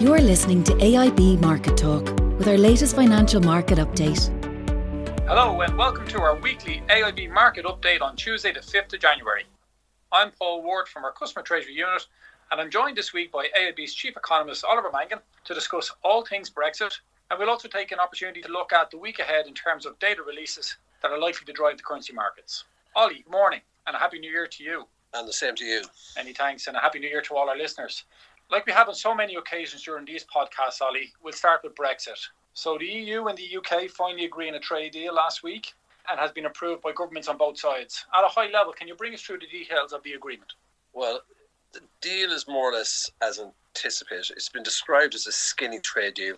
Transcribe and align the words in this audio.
You're 0.00 0.20
listening 0.20 0.62
to 0.62 0.74
AIB 0.74 1.40
Market 1.40 1.76
Talk 1.76 2.04
with 2.38 2.46
our 2.46 2.56
latest 2.56 2.94
financial 2.94 3.40
market 3.40 3.78
update. 3.78 4.30
Hello 5.26 5.60
and 5.60 5.76
welcome 5.76 6.06
to 6.06 6.20
our 6.20 6.36
weekly 6.36 6.84
AIB 6.88 7.32
market 7.32 7.64
update 7.64 8.00
on 8.00 8.14
Tuesday, 8.14 8.52
the 8.52 8.60
5th 8.60 8.94
of 8.94 9.00
January. 9.00 9.42
I'm 10.12 10.30
Paul 10.30 10.62
Ward 10.62 10.86
from 10.86 11.04
our 11.04 11.10
Customer 11.10 11.42
Treasury 11.42 11.74
Unit, 11.74 12.06
and 12.52 12.60
I'm 12.60 12.70
joined 12.70 12.96
this 12.96 13.12
week 13.12 13.32
by 13.32 13.48
AIB's 13.60 13.92
Chief 13.92 14.16
Economist 14.16 14.64
Oliver 14.64 14.92
Mangan 14.92 15.18
to 15.44 15.52
discuss 15.52 15.90
all 16.04 16.24
things 16.24 16.48
Brexit. 16.48 16.96
And 17.32 17.40
we'll 17.40 17.50
also 17.50 17.66
take 17.66 17.90
an 17.90 17.98
opportunity 17.98 18.40
to 18.42 18.52
look 18.52 18.72
at 18.72 18.92
the 18.92 18.98
week 18.98 19.18
ahead 19.18 19.48
in 19.48 19.54
terms 19.54 19.84
of 19.84 19.98
data 19.98 20.22
releases 20.22 20.76
that 21.02 21.10
are 21.10 21.18
likely 21.18 21.44
to 21.46 21.52
drive 21.52 21.76
the 21.76 21.82
currency 21.82 22.12
markets. 22.12 22.62
Ollie, 22.94 23.24
good 23.24 23.32
morning 23.32 23.62
and 23.88 23.96
a 23.96 23.98
happy 23.98 24.20
new 24.20 24.30
year 24.30 24.46
to 24.46 24.62
you. 24.62 24.86
And 25.12 25.26
the 25.26 25.32
same 25.32 25.56
to 25.56 25.64
you. 25.64 25.82
Many 26.14 26.34
thanks 26.34 26.68
and 26.68 26.76
a 26.76 26.80
happy 26.80 27.00
new 27.00 27.08
year 27.08 27.22
to 27.22 27.34
all 27.34 27.48
our 27.48 27.56
listeners. 27.56 28.04
Like 28.50 28.64
we 28.64 28.72
have 28.72 28.88
on 28.88 28.94
so 28.94 29.14
many 29.14 29.34
occasions 29.34 29.82
during 29.82 30.06
these 30.06 30.24
podcasts, 30.24 30.80
Ollie, 30.80 31.12
we'll 31.22 31.34
start 31.34 31.60
with 31.62 31.74
Brexit. 31.74 32.18
So 32.54 32.78
the 32.78 32.86
EU 32.86 33.26
and 33.26 33.36
the 33.36 33.56
UK 33.58 33.90
finally 33.90 34.24
agreed 34.24 34.48
on 34.48 34.54
a 34.54 34.60
trade 34.60 34.92
deal 34.92 35.14
last 35.14 35.42
week 35.42 35.74
and 36.10 36.18
has 36.18 36.32
been 36.32 36.46
approved 36.46 36.80
by 36.80 36.92
governments 36.92 37.28
on 37.28 37.36
both 37.36 37.58
sides. 37.58 38.06
At 38.16 38.24
a 38.24 38.28
high 38.28 38.48
level, 38.50 38.72
can 38.72 38.88
you 38.88 38.94
bring 38.94 39.12
us 39.12 39.20
through 39.20 39.40
the 39.40 39.46
details 39.46 39.92
of 39.92 40.02
the 40.02 40.14
agreement? 40.14 40.54
Well, 40.94 41.20
the 41.72 41.82
deal 42.00 42.32
is 42.32 42.48
more 42.48 42.70
or 42.70 42.72
less 42.72 43.10
as 43.22 43.38
anticipated. 43.38 44.30
It's 44.30 44.48
been 44.48 44.62
described 44.62 45.14
as 45.14 45.26
a 45.26 45.32
skinny 45.32 45.80
trade 45.80 46.14
deal, 46.14 46.36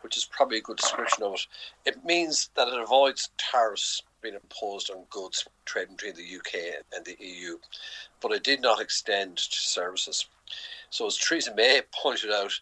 which 0.00 0.16
is 0.16 0.24
probably 0.24 0.58
a 0.58 0.62
good 0.62 0.78
description 0.78 1.22
of 1.22 1.34
it. 1.34 1.46
It 1.86 2.04
means 2.04 2.50
that 2.56 2.66
it 2.66 2.80
avoids 2.80 3.30
tariffs 3.38 4.02
being 4.20 4.34
imposed 4.34 4.90
on 4.90 5.04
goods 5.08 5.46
trading 5.66 5.94
between 5.94 6.16
the 6.16 6.36
UK 6.36 6.82
and 6.96 7.04
the 7.04 7.16
EU, 7.24 7.58
but 8.20 8.32
it 8.32 8.42
did 8.42 8.60
not 8.60 8.80
extend 8.80 9.36
to 9.36 9.56
services. 9.56 10.26
So, 10.90 11.06
as 11.06 11.16
Theresa 11.16 11.54
May 11.54 11.82
pointed 11.92 12.30
out, 12.30 12.52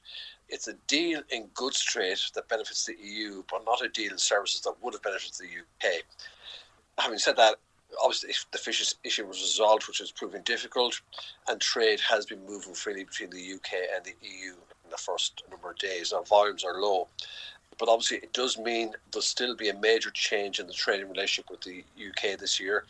it's 0.49 0.69
a 0.69 0.75
deal 0.87 1.23
in 1.31 1.47
goods 1.55 1.83
trade 1.83 2.19
that 2.35 2.49
benefits 2.49 2.85
the 2.85 2.97
EU, 3.03 3.43
but 3.51 3.65
not 3.65 3.85
a 3.85 3.89
deal 3.89 4.13
in 4.13 4.19
services 4.19 4.61
that 4.63 4.75
would 4.83 4.95
have 4.95 5.03
benefited 5.03 5.35
the 5.39 5.89
UK. 5.89 6.03
Having 6.99 7.19
said 7.19 7.37
that, 7.37 7.57
obviously 8.03 8.31
if 8.31 8.47
the 8.51 8.59
fish 8.59 8.95
issue 9.05 9.27
was 9.27 9.41
resolved, 9.41 9.87
which 9.89 10.01
is 10.01 10.13
proving 10.13 10.43
difficult, 10.43 11.01
and 11.49 11.61
trade 11.61 12.01
has 12.01 12.27
been 12.27 12.45
moving 12.47 12.75
freely 12.75 13.05
between 13.05 13.31
the 13.31 13.55
UK 13.55 13.73
and 13.95 14.05
the 14.05 14.15
EU 14.23 14.53
in 14.85 14.91
the 14.91 14.97
first 14.97 15.43
number 15.51 15.71
of 15.71 15.79
days. 15.79 16.13
Now, 16.13 16.23
volumes 16.23 16.65
are 16.65 16.81
low, 16.81 17.09
but 17.79 17.89
obviously 17.89 18.19
it 18.19 18.33
does 18.33 18.59
mean 18.59 18.93
there'll 19.11 19.23
still 19.23 19.57
be 19.57 19.71
a 19.71 19.79
major 19.79 20.11
change 20.11 20.61
in 20.61 20.67
the 20.67 20.73
trading 20.73 21.09
relationship 21.09 21.51
with 21.51 21.63
the 21.63 21.85
UK 21.97 22.39
this 22.39 22.61
year. 22.61 22.85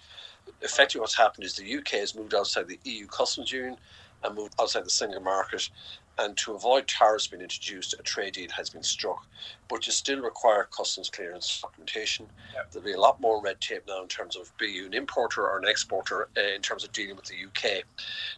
Effectively, 0.61 1.01
what's 1.01 1.17
happened 1.17 1.45
is 1.45 1.55
the 1.55 1.77
UK 1.77 1.91
has 1.91 2.15
moved 2.15 2.35
outside 2.35 2.67
the 2.67 2.81
EU 2.85 3.07
customs 3.07 3.53
union 3.53 3.77
and 4.25 4.35
moved 4.35 4.55
outside 4.61 4.85
the 4.85 4.91
single 4.91 5.21
market. 5.21 5.71
And 6.19 6.37
to 6.39 6.55
avoid 6.55 6.89
tariffs 6.89 7.29
being 7.29 7.43
introduced, 7.43 7.95
a 7.99 8.03
trade 8.03 8.35
deal 8.35 8.51
has 8.57 8.71
been 8.71 8.83
struck. 8.83 9.27
But 9.73 9.87
you 9.87 9.93
still 9.93 10.21
require 10.21 10.65
customs 10.65 11.09
clearance 11.09 11.63
documentation. 11.63 12.27
Yep. 12.55 12.71
There'll 12.71 12.85
be 12.85 12.93
a 12.93 13.01
lot 13.01 13.23
more 13.23 13.41
red 13.43 13.59
tape 13.59 13.85
now 13.89 14.03
in 14.03 14.09
terms 14.09 14.37
of 14.37 14.53
being 14.59 14.85
an 14.85 14.93
importer 14.93 15.49
or 15.49 15.59
an 15.59 15.67
exporter 15.67 16.29
uh, 16.37 16.55
in 16.55 16.61
terms 16.61 16.85
of 16.85 16.93
dealing 16.93 17.17
with 17.17 17.25
the 17.25 17.37
UK. 17.47 17.85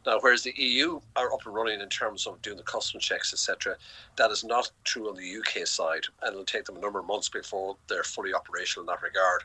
Now, 0.06 0.18
whereas 0.20 0.44
the 0.44 0.54
EU 0.56 1.00
are 1.16 1.32
up 1.34 1.44
and 1.44 1.52
running 1.52 1.80
in 1.80 1.88
terms 1.88 2.28
of 2.28 2.40
doing 2.42 2.56
the 2.56 2.62
customs 2.62 3.04
checks, 3.04 3.32
etc., 3.32 3.76
that 4.14 4.30
is 4.30 4.44
not 4.44 4.70
true 4.84 5.08
on 5.08 5.16
the 5.16 5.36
UK 5.38 5.66
side. 5.66 6.04
And 6.22 6.34
it'll 6.34 6.44
take 6.44 6.66
them 6.66 6.76
a 6.76 6.80
number 6.80 7.00
of 7.00 7.06
months 7.06 7.28
before 7.28 7.76
they're 7.88 8.04
fully 8.04 8.32
operational 8.32 8.84
in 8.84 8.94
that 8.94 9.02
regard. 9.02 9.42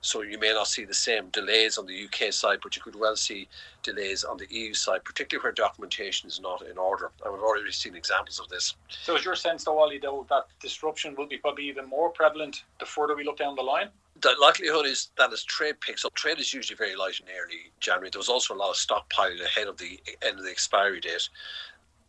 So 0.00 0.22
you 0.22 0.38
may 0.38 0.54
not 0.54 0.68
see 0.68 0.86
the 0.86 0.94
same 0.94 1.28
delays 1.28 1.76
on 1.76 1.84
the 1.84 2.04
UK 2.06 2.32
side, 2.32 2.60
but 2.62 2.76
you 2.76 2.82
could 2.82 2.96
well 2.96 3.14
see 3.14 3.46
delays 3.82 4.24
on 4.24 4.38
the 4.38 4.46
EU 4.50 4.72
side, 4.72 5.04
particularly 5.04 5.44
where 5.44 5.52
documentation 5.52 6.28
is 6.28 6.40
not 6.40 6.62
in 6.62 6.78
order. 6.78 7.10
And 7.22 7.34
we've 7.34 7.42
already 7.42 7.70
seen 7.72 7.94
examples 7.94 8.40
of 8.40 8.48
this. 8.48 8.74
So, 8.88 9.16
is 9.16 9.24
your 9.24 9.36
sense, 9.36 9.64
though, 9.64 9.78
Ollie, 9.78 9.98
though, 9.98 10.26
that 10.30 10.46
disruption 10.60 11.14
will 11.14 11.25
be 11.28 11.38
probably 11.38 11.68
even 11.68 11.88
more 11.88 12.10
prevalent 12.10 12.64
the 12.80 12.86
further 12.86 13.16
we 13.16 13.24
look 13.24 13.38
down 13.38 13.54
the 13.54 13.62
line? 13.62 13.88
The 14.20 14.34
likelihood 14.40 14.86
is 14.86 15.10
that 15.18 15.32
as 15.32 15.44
trade 15.44 15.80
picks 15.80 16.04
up, 16.04 16.14
trade 16.14 16.38
is 16.38 16.54
usually 16.54 16.76
very 16.76 16.96
light 16.96 17.20
in 17.20 17.26
early 17.28 17.70
January. 17.80 18.10
There 18.10 18.18
was 18.18 18.28
also 18.28 18.54
a 18.54 18.56
lot 18.56 18.70
of 18.70 18.76
stockpiling 18.76 19.44
ahead 19.44 19.68
of 19.68 19.76
the 19.76 20.00
end 20.22 20.38
of 20.38 20.44
the 20.44 20.50
expiry 20.50 21.00
date. 21.00 21.28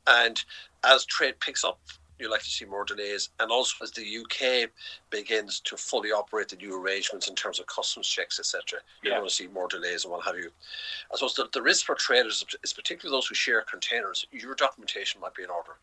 And 0.07 0.43
as 0.83 1.05
trade 1.05 1.39
picks 1.39 1.65
up, 1.65 1.79
you're 2.19 2.31
likely 2.31 2.45
to 2.45 2.49
see 2.49 2.65
more 2.65 2.85
delays. 2.85 3.29
And 3.39 3.51
also, 3.51 3.83
as 3.83 3.91
the 3.91 4.17
UK 4.17 4.69
begins 5.09 5.59
to 5.61 5.77
fully 5.77 6.11
operate 6.11 6.49
the 6.49 6.55
new 6.55 6.79
arrangements 6.79 7.27
in 7.27 7.35
terms 7.35 7.59
of 7.59 7.67
customs 7.67 8.07
checks, 8.07 8.39
etc., 8.39 8.79
you're 9.03 9.13
yeah. 9.13 9.19
going 9.19 9.29
to 9.29 9.33
see 9.33 9.47
more 9.47 9.67
delays 9.67 10.03
and 10.03 10.11
what 10.11 10.25
have 10.25 10.37
you. 10.37 10.49
I 11.11 11.15
suppose 11.15 11.35
the, 11.35 11.47
the 11.53 11.61
risk 11.61 11.85
for 11.85 11.95
traders 11.95 12.43
is 12.63 12.73
particularly 12.73 13.15
those 13.15 13.27
who 13.27 13.35
share 13.35 13.61
containers. 13.61 14.25
Your 14.31 14.55
documentation 14.55 15.21
might 15.21 15.35
be 15.35 15.43
in 15.43 15.49
order. 15.49 15.77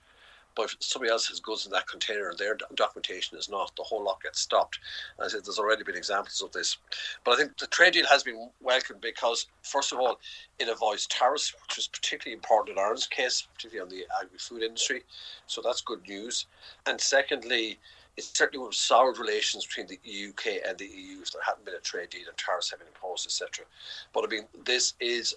But 0.56 0.74
somebody 0.80 1.10
else 1.10 1.26
has 1.28 1.40
goods 1.40 1.66
in 1.66 1.72
that 1.72 1.88
container 1.88 2.28
and 2.28 2.38
their 2.38 2.56
documentation 2.74 3.36
is 3.38 3.48
not, 3.48 3.74
the 3.76 3.82
whole 3.82 4.04
lot 4.04 4.22
gets 4.22 4.40
stopped. 4.40 4.78
I 5.20 5.28
said 5.28 5.44
there's 5.44 5.58
already 5.58 5.84
been 5.84 5.96
examples 5.96 6.42
of 6.42 6.52
this. 6.52 6.76
But 7.24 7.32
I 7.32 7.36
think 7.36 7.58
the 7.58 7.66
trade 7.66 7.94
deal 7.94 8.06
has 8.06 8.22
been 8.22 8.50
welcomed 8.60 9.00
because, 9.00 9.46
first 9.62 9.92
of 9.92 9.98
all, 9.98 10.20
it 10.58 10.68
avoids 10.68 11.06
tariffs, 11.06 11.54
which 11.62 11.76
was 11.76 11.88
particularly 11.88 12.34
important 12.34 12.76
in 12.76 12.82
Ireland's 12.82 13.06
case, 13.06 13.46
particularly 13.54 13.90
on 13.90 13.96
the 13.96 14.06
agri 14.20 14.38
food 14.38 14.62
industry. 14.62 15.02
So 15.46 15.60
that's 15.62 15.80
good 15.80 16.06
news. 16.06 16.46
And 16.86 17.00
secondly, 17.00 17.78
it 18.16 18.24
certainly 18.24 18.62
would 18.62 18.68
have 18.68 18.74
soured 18.74 19.18
relations 19.18 19.66
between 19.66 19.88
the 19.88 20.28
UK 20.28 20.62
and 20.66 20.78
the 20.78 20.86
EU 20.86 21.22
if 21.22 21.32
there 21.32 21.42
hadn't 21.44 21.64
been 21.64 21.74
a 21.74 21.80
trade 21.80 22.10
deal 22.10 22.28
and 22.28 22.36
tariffs 22.36 22.70
had 22.70 22.78
been 22.78 22.88
imposed, 22.88 23.26
etc. 23.26 23.66
But 24.12 24.24
I 24.24 24.28
mean, 24.28 24.44
this 24.64 24.94
is 25.00 25.34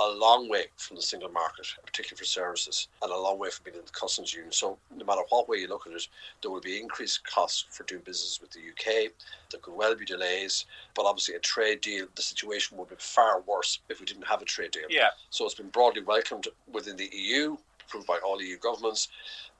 a 0.00 0.16
long 0.16 0.48
way 0.48 0.66
from 0.76 0.96
the 0.96 1.02
single 1.02 1.28
market, 1.30 1.66
particularly 1.84 2.18
for 2.18 2.24
services, 2.24 2.88
and 3.02 3.12
a 3.12 3.16
long 3.16 3.38
way 3.38 3.50
from 3.50 3.64
being 3.64 3.76
in 3.76 3.84
the 3.84 3.90
customs 3.92 4.32
union. 4.32 4.52
So, 4.52 4.78
no 4.96 5.04
matter 5.04 5.22
what 5.28 5.48
way 5.48 5.58
you 5.58 5.68
look 5.68 5.86
at 5.86 5.92
it, 5.92 6.08
there 6.40 6.50
will 6.50 6.60
be 6.60 6.80
increased 6.80 7.24
costs 7.24 7.66
for 7.70 7.84
doing 7.84 8.02
business 8.02 8.40
with 8.40 8.50
the 8.50 8.60
UK. 8.60 9.12
There 9.50 9.60
could 9.60 9.74
well 9.74 9.94
be 9.94 10.04
delays, 10.04 10.64
but 10.94 11.04
obviously, 11.04 11.34
a 11.34 11.40
trade 11.40 11.80
deal, 11.82 12.06
the 12.14 12.22
situation 12.22 12.78
would 12.78 12.88
be 12.88 12.96
far 12.98 13.42
worse 13.42 13.80
if 13.88 14.00
we 14.00 14.06
didn't 14.06 14.26
have 14.26 14.42
a 14.42 14.46
trade 14.46 14.70
deal. 14.70 14.86
Yeah. 14.88 15.08
So, 15.30 15.44
it's 15.44 15.54
been 15.54 15.68
broadly 15.68 16.02
welcomed 16.02 16.48
within 16.72 16.96
the 16.96 17.10
EU, 17.12 17.56
approved 17.86 18.06
by 18.06 18.18
all 18.24 18.40
EU 18.40 18.56
governments, 18.58 19.08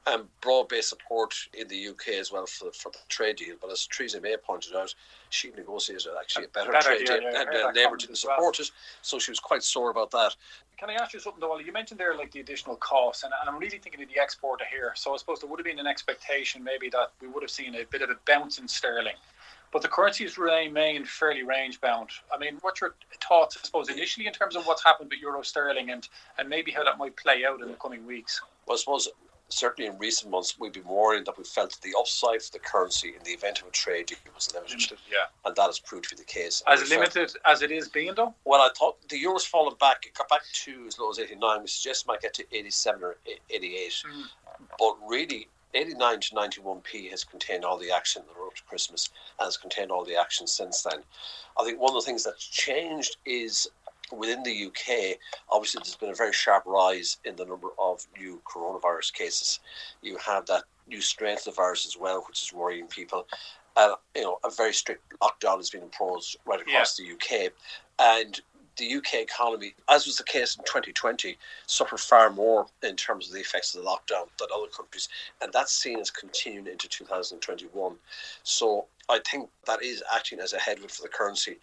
and 0.06 0.24
broad-based 0.40 0.88
support 0.88 1.34
in 1.52 1.68
the 1.68 1.88
UK 1.88 2.08
as 2.18 2.32
well 2.32 2.46
for, 2.46 2.70
for 2.72 2.90
the 2.90 2.98
trade 3.08 3.36
deal. 3.36 3.56
But 3.60 3.70
as 3.70 3.86
Theresa 3.86 4.20
May 4.20 4.36
pointed 4.36 4.74
out, 4.74 4.94
she 5.28 5.50
negotiated 5.50 6.12
actually 6.18 6.46
a 6.46 6.48
better, 6.48 6.72
better 6.72 6.96
trade 6.96 7.06
deal, 7.06 7.16
and 7.16 7.48
uh, 7.48 7.70
Labour 7.74 7.96
didn't 7.96 8.16
support 8.16 8.40
well. 8.40 8.66
it, 8.66 8.70
so 9.02 9.18
she 9.18 9.30
was 9.30 9.38
quite 9.38 9.62
sore 9.62 9.90
about 9.90 10.10
that. 10.12 10.34
Can 10.78 10.88
I 10.88 10.94
ask 10.94 11.12
you 11.12 11.20
something, 11.20 11.40
though? 11.40 11.58
You 11.58 11.72
mentioned 11.72 12.00
there 12.00 12.16
like 12.16 12.32
the 12.32 12.40
additional 12.40 12.76
costs, 12.76 13.24
and, 13.24 13.32
and 13.38 13.50
I'm 13.50 13.58
really 13.60 13.78
thinking 13.78 14.02
of 14.02 14.08
the 14.08 14.20
exporter 14.20 14.64
here. 14.70 14.92
So 14.96 15.12
I 15.12 15.18
suppose 15.18 15.40
there 15.40 15.50
would 15.50 15.60
have 15.60 15.66
been 15.66 15.78
an 15.78 15.86
expectation 15.86 16.64
maybe 16.64 16.88
that 16.90 17.12
we 17.20 17.28
would 17.28 17.42
have 17.42 17.50
seen 17.50 17.74
a 17.74 17.84
bit 17.84 18.00
of 18.00 18.08
a 18.08 18.16
bounce 18.26 18.58
in 18.58 18.66
sterling. 18.66 19.16
But 19.72 19.82
the 19.82 19.88
currencies 19.88 20.36
remain 20.36 21.04
fairly 21.04 21.42
range 21.42 21.80
bound. 21.80 22.10
I 22.34 22.38
mean, 22.38 22.58
what's 22.62 22.80
your 22.80 22.94
thoughts, 23.22 23.56
I 23.56 23.64
suppose, 23.64 23.88
initially 23.88 24.26
in 24.26 24.32
terms 24.32 24.56
of 24.56 24.66
what's 24.66 24.82
happened 24.82 25.10
with 25.10 25.20
euro 25.20 25.42
sterling 25.42 25.90
and, 25.90 26.08
and 26.38 26.48
maybe 26.48 26.72
how 26.72 26.82
that 26.82 26.98
might 26.98 27.14
play 27.16 27.44
out 27.44 27.60
in 27.60 27.68
the 27.68 27.74
coming 27.74 28.04
weeks? 28.04 28.40
Well, 28.66 28.76
I 28.76 28.78
suppose 28.78 29.08
certainly 29.52 29.88
in 29.90 29.98
recent 29.98 30.30
months, 30.30 30.56
we've 30.58 30.72
been 30.72 30.84
worried 30.84 31.26
that 31.26 31.36
we 31.36 31.44
felt 31.44 31.78
the 31.82 31.94
upside 31.98 32.42
for 32.42 32.52
the 32.52 32.58
currency 32.58 33.14
in 33.16 33.22
the 33.24 33.30
event 33.30 33.60
of 33.60 33.68
a 33.68 33.70
trade 33.70 34.06
deal 34.06 34.18
was 34.34 34.52
limited. 34.54 34.74
limited 34.74 34.98
yeah. 35.10 35.26
And 35.44 35.54
that 35.56 35.66
has 35.66 35.78
proved 35.78 36.08
to 36.08 36.16
be 36.16 36.20
the 36.20 36.26
case. 36.26 36.62
As 36.66 36.88
limited 36.90 37.30
felt, 37.30 37.36
as 37.46 37.62
it 37.62 37.70
is 37.70 37.88
being, 37.88 38.14
though? 38.14 38.34
Well, 38.44 38.60
I 38.60 38.70
thought 38.76 38.96
the 39.08 39.18
euro's 39.18 39.44
fallen 39.44 39.74
back. 39.80 40.06
It 40.06 40.14
got 40.14 40.28
back 40.28 40.42
to 40.64 40.84
as 40.86 40.98
low 40.98 41.10
as 41.10 41.18
89. 41.18 41.62
We 41.62 41.66
suggest 41.68 42.04
it 42.04 42.08
might 42.08 42.20
get 42.20 42.34
to 42.34 42.44
87 42.52 43.02
or 43.02 43.16
88. 43.50 44.02
Mm. 44.06 44.24
But 44.78 44.96
really, 45.06 45.48
89 45.74 46.20
to 46.20 46.34
91p 46.34 47.10
has 47.10 47.24
contained 47.24 47.64
all 47.64 47.78
the 47.78 47.92
action 47.92 48.22
that 48.26 48.40
up 48.50 48.56
to 48.56 48.62
Christmas 48.64 49.10
and 49.38 49.46
has 49.46 49.56
contained 49.56 49.90
all 49.90 50.04
the 50.04 50.16
action 50.16 50.46
since 50.46 50.82
then. 50.82 51.02
I 51.58 51.64
think 51.64 51.80
one 51.80 51.90
of 51.90 52.02
the 52.02 52.06
things 52.06 52.24
that's 52.24 52.46
changed 52.46 53.16
is 53.24 53.68
within 54.12 54.42
the 54.42 54.66
UK, 54.66 55.18
obviously 55.50 55.80
there's 55.82 55.96
been 55.96 56.10
a 56.10 56.14
very 56.14 56.32
sharp 56.32 56.64
rise 56.66 57.18
in 57.24 57.36
the 57.36 57.44
number 57.44 57.68
of 57.78 58.06
new 58.18 58.40
coronavirus 58.44 59.12
cases. 59.12 59.60
You 60.02 60.16
have 60.18 60.46
that 60.46 60.64
new 60.88 61.00
strain 61.00 61.36
of 61.36 61.44
the 61.44 61.52
virus 61.52 61.86
as 61.86 61.96
well, 61.96 62.24
which 62.26 62.42
is 62.42 62.52
worrying 62.52 62.86
people. 62.86 63.26
And 63.76 63.94
you 64.16 64.22
know, 64.22 64.38
a 64.44 64.50
very 64.50 64.74
strict 64.74 65.02
lockdown 65.20 65.58
has 65.58 65.70
been 65.70 65.82
imposed 65.82 66.36
right 66.44 66.60
across 66.60 66.98
yeah. 66.98 67.14
the 67.18 67.46
UK, 67.46 67.52
and 67.98 68.40
the 68.80 68.94
UK 68.94 69.14
economy, 69.16 69.74
as 69.88 70.06
was 70.06 70.16
the 70.16 70.24
case 70.24 70.56
in 70.56 70.64
2020, 70.64 71.36
suffered 71.66 72.00
far 72.00 72.30
more 72.30 72.66
in 72.82 72.96
terms 72.96 73.28
of 73.28 73.34
the 73.34 73.40
effects 73.40 73.74
of 73.74 73.82
the 73.82 73.88
lockdown 73.88 74.26
than 74.38 74.48
other 74.54 74.66
countries, 74.74 75.08
and 75.40 75.52
that's 75.52 75.72
seen 75.72 76.00
as 76.00 76.10
continuing 76.10 76.66
into 76.66 76.88
2021. 76.88 77.94
So 78.42 78.86
I 79.08 79.20
think 79.30 79.50
that 79.66 79.82
is 79.82 80.02
acting 80.14 80.40
as 80.40 80.54
a 80.54 80.58
headwind 80.58 80.90
for 80.90 81.02
the 81.02 81.08
currency. 81.08 81.58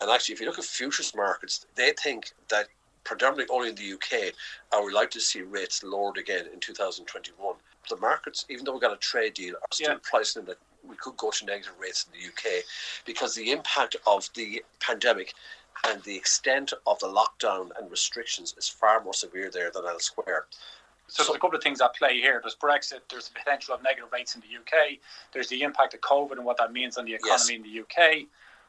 And 0.00 0.10
actually, 0.10 0.34
if 0.34 0.40
you 0.40 0.46
look 0.46 0.58
at 0.58 0.64
futures 0.64 1.14
markets, 1.14 1.66
they 1.74 1.92
think 1.92 2.32
that 2.50 2.68
predominantly 3.04 3.54
only 3.54 3.70
in 3.70 3.74
the 3.74 3.92
UK 3.94 4.34
are 4.72 4.84
we 4.84 4.92
likely 4.92 5.18
to 5.18 5.20
see 5.20 5.40
rates 5.40 5.82
lowered 5.82 6.18
again 6.18 6.44
in 6.52 6.60
2021. 6.60 7.54
The 7.88 7.96
markets, 7.96 8.44
even 8.50 8.66
though 8.66 8.72
we've 8.72 8.82
got 8.82 8.92
a 8.92 8.98
trade 8.98 9.32
deal, 9.32 9.54
are 9.54 9.72
still 9.72 9.92
yeah. 9.92 9.98
pricing 10.02 10.44
that 10.44 10.58
we 10.86 10.96
could 10.96 11.16
go 11.16 11.30
to 11.30 11.44
negative 11.44 11.72
rates 11.80 12.06
in 12.06 12.20
the 12.20 12.26
UK 12.28 12.62
because 13.04 13.34
the 13.34 13.50
impact 13.50 13.96
of 14.06 14.28
the 14.34 14.62
pandemic 14.80 15.34
and 15.86 16.02
the 16.02 16.16
extent 16.16 16.72
of 16.86 16.98
the 17.00 17.06
lockdown 17.06 17.70
and 17.78 17.90
restrictions 17.90 18.54
is 18.56 18.68
far 18.68 19.02
more 19.02 19.14
severe 19.14 19.50
there 19.50 19.70
than 19.70 19.84
elsewhere. 19.86 20.46
So, 21.10 21.22
there's 21.22 21.36
a 21.36 21.38
couple 21.38 21.56
of 21.56 21.62
things 21.62 21.80
at 21.80 21.94
play 21.94 22.20
here. 22.20 22.38
There's 22.42 22.56
Brexit. 22.56 23.00
There's 23.10 23.28
the 23.28 23.34
potential 23.38 23.74
of 23.74 23.82
negative 23.82 24.12
rates 24.12 24.34
in 24.34 24.42
the 24.42 24.46
UK. 24.58 24.98
There's 25.32 25.48
the 25.48 25.62
impact 25.62 25.94
of 25.94 26.00
COVID 26.02 26.32
and 26.32 26.44
what 26.44 26.58
that 26.58 26.70
means 26.70 26.98
on 26.98 27.06
the 27.06 27.14
economy 27.14 27.32
yes. 27.32 27.50
in 27.50 27.62
the 27.62 27.80
UK. 27.80 28.26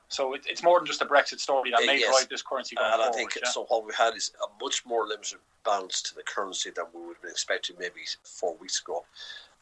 So 0.10 0.34
it, 0.34 0.42
it's 0.48 0.64
more 0.64 0.80
than 0.80 0.88
just 0.88 1.02
a 1.02 1.06
Brexit 1.06 1.40
story 1.40 1.72
that 1.72 1.84
uh, 1.84 1.86
may 1.86 2.00
yes. 2.00 2.10
drive 2.10 2.30
this 2.30 2.42
currency 2.42 2.76
going 2.76 2.88
and 2.88 2.96
forward. 2.96 3.14
I 3.14 3.16
think 3.16 3.36
yeah? 3.36 3.50
so. 3.50 3.66
What 3.66 3.86
we 3.86 3.94
had 3.98 4.16
is 4.16 4.32
a 4.44 4.64
much 4.64 4.86
more 4.86 5.06
limited 5.06 5.38
bounce 5.64 6.02
to 6.04 6.16
the 6.16 6.24
currency 6.24 6.72
than 6.72 6.86
we 6.94 7.02
would 7.02 7.16
have 7.16 7.22
been 7.22 7.32
expecting 7.32 7.76
maybe 7.80 8.02
four 8.24 8.56
weeks 8.58 8.82
ago, 8.82 9.06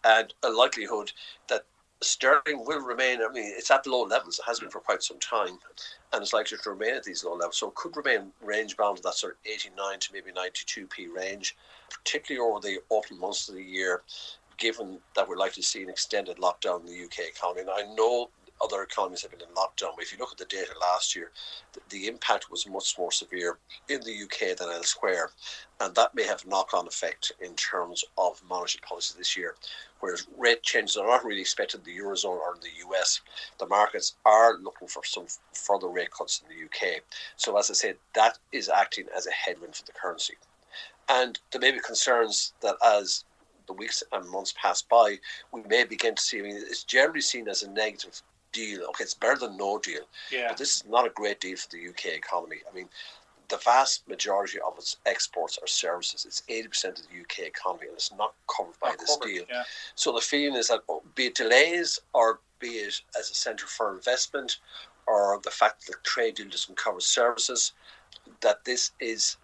and 0.03 0.33
a 0.43 0.49
likelihood 0.49 1.11
that 1.49 1.65
sterling 2.01 2.65
will 2.65 2.81
remain. 2.81 3.19
I 3.21 3.31
mean, 3.31 3.53
it's 3.55 3.71
at 3.71 3.87
low 3.87 4.03
levels. 4.03 4.39
It 4.39 4.45
has 4.47 4.59
been 4.59 4.69
for 4.69 4.79
quite 4.79 5.03
some 5.03 5.19
time, 5.19 5.57
and 6.13 6.21
it's 6.21 6.33
likely 6.33 6.57
to 6.57 6.69
remain 6.69 6.95
at 6.95 7.03
these 7.03 7.23
low 7.23 7.33
levels. 7.33 7.57
So 7.57 7.69
it 7.69 7.75
could 7.75 7.97
remain 7.97 8.31
range 8.41 8.77
bound 8.77 8.97
to 8.97 9.03
that 9.03 9.15
sort 9.15 9.33
of 9.33 9.51
89 9.51 9.99
to 9.99 10.13
maybe 10.13 10.31
92p 10.31 11.13
range, 11.15 11.55
particularly 11.89 12.49
over 12.49 12.59
the 12.59 12.79
autumn 12.89 13.19
months 13.19 13.49
of 13.49 13.55
the 13.55 13.63
year. 13.63 14.03
Given 14.57 14.97
that 15.15 15.27
we're 15.27 15.37
likely 15.37 15.61
to 15.61 15.67
see 15.67 15.83
an 15.83 15.89
extended 15.89 16.37
lockdown 16.37 16.79
in 16.79 16.87
the 16.87 17.03
UK 17.03 17.29
economy, 17.29 17.61
and 17.61 17.69
I 17.69 17.83
know 17.93 18.29
other 18.61 18.81
economies 18.81 19.21
have 19.21 19.31
been 19.31 19.41
in 19.41 19.47
lockdown. 19.55 19.95
But 19.95 20.03
if 20.03 20.11
you 20.11 20.17
look 20.17 20.31
at 20.31 20.37
the 20.37 20.45
data 20.45 20.71
last 20.81 21.15
year, 21.15 21.31
the, 21.73 21.81
the 21.89 22.07
impact 22.07 22.49
was 22.49 22.67
much 22.67 22.97
more 22.97 23.11
severe 23.11 23.57
in 23.89 24.01
the 24.01 24.23
UK 24.23 24.57
than 24.57 24.69
elsewhere, 24.69 25.29
and 25.79 25.93
that 25.95 26.15
may 26.15 26.23
have 26.23 26.45
knock-on 26.47 26.87
effect 26.87 27.33
in 27.39 27.53
terms 27.53 28.03
of 28.17 28.41
monetary 28.49 28.81
policy 28.81 29.15
this 29.17 29.37
year. 29.37 29.55
Whereas 29.99 30.27
rate 30.37 30.63
changes 30.63 30.97
are 30.97 31.07
not 31.07 31.25
really 31.25 31.41
expected 31.41 31.79
in 31.79 31.83
the 31.85 31.99
eurozone 31.99 32.37
or 32.37 32.55
in 32.55 32.61
the 32.61 32.87
US, 32.87 33.21
the 33.59 33.67
markets 33.67 34.15
are 34.25 34.57
looking 34.57 34.87
for 34.87 35.03
some 35.03 35.25
further 35.53 35.87
rate 35.87 36.11
cuts 36.11 36.41
in 36.41 36.55
the 36.55 36.65
UK. 36.65 37.01
So, 37.35 37.57
as 37.57 37.69
I 37.69 37.73
said, 37.73 37.97
that 38.13 38.37
is 38.51 38.69
acting 38.69 39.05
as 39.15 39.27
a 39.27 39.31
headwind 39.31 39.75
for 39.75 39.85
the 39.85 39.91
currency. 39.91 40.35
And 41.09 41.39
there 41.51 41.61
may 41.61 41.71
be 41.71 41.79
concerns 41.79 42.53
that 42.61 42.75
as 42.83 43.23
the 43.67 43.73
weeks 43.73 44.03
and 44.11 44.29
months 44.29 44.53
pass 44.61 44.81
by, 44.81 45.17
we 45.51 45.61
may 45.63 45.83
begin 45.83 46.15
to 46.15 46.21
see. 46.21 46.39
I 46.39 46.43
mean, 46.43 46.55
it's 46.55 46.83
generally 46.83 47.21
seen 47.21 47.47
as 47.47 47.63
a 47.63 47.69
negative 47.69 48.21
deal. 48.51 48.83
Okay, 48.89 49.03
it's 49.03 49.13
better 49.13 49.37
than 49.37 49.57
no 49.57 49.77
deal. 49.79 50.03
Yeah. 50.31 50.49
But 50.49 50.57
this 50.57 50.77
is 50.77 50.83
not 50.87 51.05
a 51.05 51.11
great 51.11 51.39
deal 51.39 51.57
for 51.57 51.69
the 51.69 51.89
UK 51.89 52.17
economy. 52.17 52.57
I 52.69 52.75
mean, 52.75 52.89
the 53.49 53.57
vast 53.57 54.07
majority 54.07 54.59
of 54.65 54.77
its 54.77 54.97
exports 55.05 55.57
are 55.61 55.67
services. 55.67 56.25
It's 56.25 56.43
80% 56.49 56.85
of 56.85 57.07
the 57.07 57.21
UK 57.21 57.47
economy 57.47 57.87
and 57.87 57.95
it's 57.95 58.13
not 58.13 58.33
covered 58.53 58.79
by 58.81 58.89
not 58.89 58.99
this 58.99 59.15
covered, 59.15 59.27
deal. 59.27 59.43
Yeah. 59.49 59.63
So 59.95 60.11
the 60.11 60.21
feeling 60.21 60.57
is 60.57 60.67
that, 60.67 60.81
oh, 60.89 61.01
be 61.15 61.27
it 61.27 61.35
delays 61.35 61.99
or 62.13 62.39
be 62.59 62.67
it 62.67 63.01
as 63.17 63.29
a 63.29 63.33
centre 63.33 63.67
for 63.67 63.93
investment 63.95 64.57
or 65.07 65.39
the 65.43 65.51
fact 65.51 65.85
that 65.85 65.93
the 65.93 65.97
trade 66.03 66.35
deal 66.35 66.49
doesn't 66.49 66.77
cover 66.77 66.99
services, 66.99 67.71
that 68.41 68.65
this 68.65 68.91
is 68.99 69.37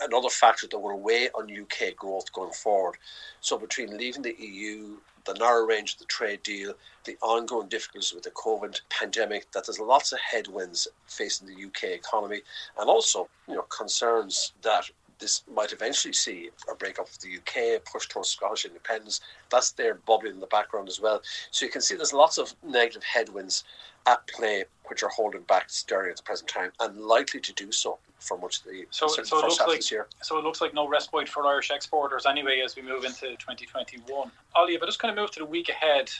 another 0.00 0.28
factor 0.28 0.66
that 0.66 0.78
will 0.78 0.98
weigh 0.98 1.28
on 1.30 1.50
UK 1.50 1.96
growth 1.96 2.32
going 2.32 2.52
forward. 2.52 2.96
So 3.40 3.58
between 3.58 3.96
leaving 3.96 4.22
the 4.22 4.36
EU, 4.38 4.96
the 5.24 5.34
narrow 5.34 5.64
range 5.64 5.94
of 5.94 5.98
the 6.00 6.04
trade 6.06 6.42
deal, 6.42 6.74
the 7.04 7.16
ongoing 7.22 7.68
difficulties 7.68 8.12
with 8.12 8.24
the 8.24 8.30
COVID 8.30 8.80
pandemic, 8.90 9.50
that 9.52 9.66
there's 9.66 9.78
lots 9.78 10.12
of 10.12 10.18
headwinds 10.20 10.88
facing 11.06 11.46
the 11.46 11.64
UK 11.64 11.94
economy, 11.94 12.42
and 12.78 12.88
also, 12.88 13.28
you 13.46 13.54
know, 13.54 13.62
concerns 13.62 14.52
that 14.62 14.90
this 15.18 15.44
might 15.54 15.72
eventually 15.72 16.12
see 16.12 16.50
a 16.68 16.74
breakup 16.74 17.08
of 17.08 17.18
the 17.20 17.36
UK, 17.36 17.84
push 17.84 18.08
towards 18.08 18.30
Scottish 18.30 18.64
independence. 18.64 19.20
That's 19.50 19.70
there 19.70 19.94
bubbling 19.94 20.32
in 20.32 20.40
the 20.40 20.48
background 20.48 20.88
as 20.88 21.00
well. 21.00 21.22
So 21.52 21.64
you 21.64 21.70
can 21.70 21.80
see 21.80 21.94
there's 21.94 22.12
lots 22.12 22.38
of 22.38 22.54
negative 22.64 23.04
headwinds 23.04 23.62
at 24.06 24.26
play 24.26 24.64
which 24.86 25.04
are 25.04 25.08
holding 25.10 25.42
back 25.42 25.70
sterling 25.70 26.10
at 26.10 26.16
the 26.16 26.24
present 26.24 26.50
time 26.50 26.72
and 26.80 27.00
likely 27.00 27.38
to 27.40 27.52
do 27.52 27.70
so 27.70 27.98
for 28.22 28.38
much 28.38 28.60
of 28.60 28.64
the 28.64 28.86
so, 28.90 29.08
so 29.08 29.20
it 29.20 29.30
looks 29.30 29.60
like 29.66 29.82
so 30.22 30.38
it 30.38 30.44
looks 30.44 30.60
like 30.60 30.74
no 30.74 30.88
respite 30.88 31.28
for 31.28 31.46
Irish 31.46 31.70
exporters 31.70 32.24
anyway 32.26 32.62
as 32.64 32.76
we 32.76 32.82
move 32.82 33.04
into 33.04 33.30
2021. 33.36 34.30
Ollie, 34.54 34.74
if 34.74 34.82
I 34.82 34.86
just 34.86 34.98
kind 34.98 35.10
of 35.16 35.20
move 35.20 35.30
to 35.32 35.40
the 35.40 35.46
week 35.46 35.68
ahead, 35.68 36.10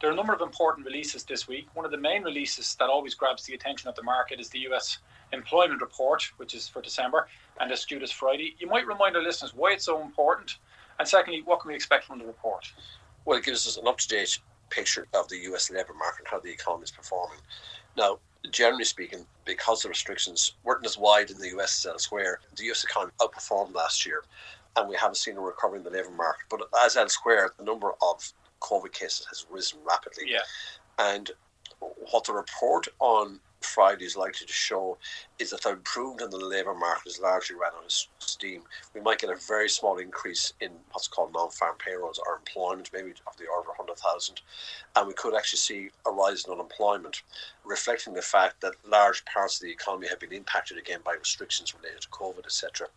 there 0.00 0.08
are 0.08 0.12
a 0.12 0.16
number 0.16 0.32
of 0.32 0.40
important 0.40 0.86
releases 0.86 1.24
this 1.24 1.48
week. 1.48 1.66
One 1.74 1.84
of 1.84 1.90
the 1.90 1.98
main 1.98 2.22
releases 2.22 2.74
that 2.76 2.88
always 2.88 3.14
grabs 3.14 3.44
the 3.44 3.54
attention 3.54 3.88
of 3.88 3.96
the 3.96 4.02
market 4.02 4.40
is 4.40 4.48
the 4.48 4.60
US 4.70 4.98
employment 5.32 5.80
report, 5.80 6.22
which 6.36 6.54
is 6.54 6.68
for 6.68 6.80
December 6.80 7.28
and 7.60 7.70
it's 7.70 7.84
due 7.84 7.98
this 7.98 8.12
Friday. 8.12 8.54
You 8.58 8.68
might 8.68 8.86
remind 8.86 9.16
our 9.16 9.22
listeners 9.22 9.52
why 9.54 9.72
it's 9.72 9.84
so 9.84 10.00
important, 10.02 10.56
and 10.98 11.06
secondly, 11.06 11.42
what 11.44 11.60
can 11.60 11.70
we 11.70 11.74
expect 11.74 12.04
from 12.04 12.18
the 12.18 12.26
report? 12.26 12.72
Well, 13.24 13.38
it 13.38 13.44
gives 13.44 13.66
us 13.66 13.76
an 13.76 13.86
up 13.86 13.98
to 13.98 14.08
date 14.08 14.38
picture 14.70 15.06
of 15.14 15.28
the 15.28 15.38
US 15.52 15.70
labour 15.70 15.94
market 15.94 16.20
and 16.20 16.28
how 16.28 16.40
the 16.40 16.50
economy 16.50 16.84
is 16.84 16.90
performing. 16.90 17.38
Now, 17.96 18.18
generally 18.50 18.84
speaking, 18.84 19.26
because 19.44 19.82
the 19.82 19.88
restrictions 19.88 20.54
weren't 20.64 20.86
as 20.86 20.98
wide 20.98 21.30
in 21.30 21.38
the 21.38 21.48
US 21.58 21.84
as 21.84 21.90
elsewhere, 21.92 22.40
the 22.56 22.70
US 22.70 22.84
economy 22.84 23.12
outperformed 23.20 23.74
last 23.74 24.06
year, 24.06 24.24
and 24.76 24.88
we 24.88 24.96
haven't 24.96 25.16
seen 25.16 25.36
a 25.36 25.40
recovery 25.40 25.78
in 25.78 25.84
the 25.84 25.90
labour 25.90 26.10
market. 26.10 26.46
But 26.48 26.62
as 26.84 26.96
elsewhere, 26.96 27.52
the 27.58 27.64
number 27.64 27.92
of 28.02 28.32
COVID 28.60 28.92
cases 28.92 29.26
has 29.26 29.46
risen 29.50 29.78
rapidly. 29.84 30.24
Yeah. 30.26 30.40
And 30.98 31.30
what 32.10 32.24
the 32.24 32.32
report 32.32 32.88
on 32.98 33.40
Friday 33.60 34.04
is 34.04 34.16
likely 34.16 34.46
to 34.46 34.52
show 34.52 34.98
is 35.38 35.50
that 35.50 35.62
the 35.62 35.70
improvement 35.70 36.32
in 36.32 36.38
the 36.38 36.46
labour 36.46 36.74
market 36.74 37.08
is 37.08 37.20
largely 37.20 37.56
ran 37.56 37.72
on 37.72 37.88
steam. 37.88 38.62
We 38.94 39.00
might 39.00 39.18
get 39.18 39.30
a 39.30 39.36
very 39.48 39.68
small 39.68 39.98
increase 39.98 40.52
in 40.60 40.70
what's 40.92 41.08
called 41.08 41.32
non-farm 41.32 41.76
payrolls 41.84 42.20
or 42.24 42.36
employment, 42.36 42.90
maybe 42.92 43.10
of 43.10 43.36
the 43.36 43.46
order 43.46 43.70
of 43.70 43.77
100,000, 43.88 44.40
and 44.96 45.06
we 45.06 45.14
could 45.14 45.34
actually 45.34 45.58
see 45.58 45.90
a 46.06 46.10
rise 46.10 46.44
in 46.44 46.52
unemployment, 46.52 47.22
reflecting 47.64 48.14
the 48.14 48.22
fact 48.22 48.60
that 48.60 48.74
large 48.86 49.24
parts 49.24 49.56
of 49.56 49.62
the 49.62 49.72
economy 49.72 50.08
have 50.08 50.20
been 50.20 50.32
impacted 50.32 50.78
again 50.78 51.00
by 51.04 51.14
restrictions 51.14 51.74
related 51.74 52.02
to 52.02 52.08
COVID, 52.08 52.44
etc. 52.44 52.88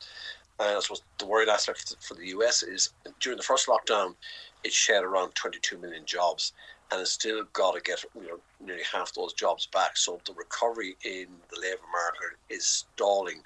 And 0.60 0.78
I 0.78 0.80
suppose 0.80 1.02
the 1.18 1.26
worried 1.26 1.50
aspect 1.50 1.96
for 2.02 2.14
the 2.14 2.28
US 2.28 2.62
is 2.64 2.94
during 3.20 3.38
the 3.38 3.44
first 3.44 3.68
lockdown, 3.68 4.16
it 4.64 4.72
shed 4.72 5.04
around 5.04 5.34
22 5.34 5.78
million 5.78 6.06
jobs 6.06 6.54
and 6.92 7.02
it's 7.02 7.12
still 7.12 7.44
got 7.54 7.74
to 7.74 7.82
get 7.82 8.04
you 8.16 8.28
know 8.28 8.40
nearly 8.60 8.84
half 8.92 9.14
those 9.14 9.34
jobs 9.34 9.68
back. 9.68 9.98
So 9.98 10.20
the 10.26 10.34
recovery 10.34 10.98
in 11.04 11.28
the 11.50 11.60
labour 11.60 11.82
market 11.92 12.38
is 12.50 12.66
stalling 12.66 13.42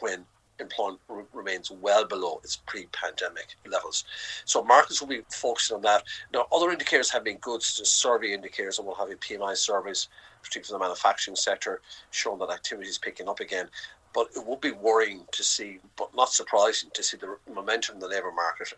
when 0.00 0.24
employment 0.60 1.00
r- 1.08 1.24
remains 1.32 1.70
well 1.70 2.04
below 2.04 2.40
its 2.44 2.56
pre-pandemic 2.66 3.56
levels. 3.66 4.04
So 4.44 4.62
markets 4.62 5.00
will 5.00 5.08
be 5.08 5.22
focusing 5.30 5.76
on 5.76 5.82
that. 5.82 6.04
Now, 6.32 6.46
other 6.52 6.70
indicators 6.70 7.10
have 7.10 7.24
been 7.24 7.38
good, 7.38 7.62
such 7.62 7.82
as 7.82 7.90
survey 7.90 8.32
indicators, 8.32 8.78
and 8.78 8.86
we'll 8.86 8.96
have 8.96 9.10
a 9.10 9.16
PMI 9.16 9.56
surveys, 9.56 10.08
particularly 10.42 10.78
the 10.78 10.88
manufacturing 10.88 11.36
sector, 11.36 11.80
showing 12.10 12.38
that 12.40 12.50
activity 12.50 12.88
is 12.88 12.98
picking 12.98 13.28
up 13.28 13.40
again. 13.40 13.68
But 14.12 14.28
it 14.34 14.44
would 14.44 14.60
be 14.60 14.72
worrying 14.72 15.24
to 15.32 15.44
see, 15.44 15.78
but 15.96 16.14
not 16.14 16.32
surprising 16.32 16.90
to 16.94 17.02
see 17.02 17.16
the 17.16 17.36
momentum 17.52 17.96
in 17.96 18.00
the 18.00 18.08
labour 18.08 18.32
market 18.32 18.72